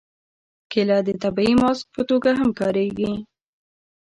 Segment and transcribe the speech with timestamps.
[0.71, 3.13] کېله د طبیعي ماسک په توګه هم کارېږي.